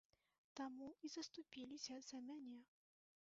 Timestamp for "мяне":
2.31-2.59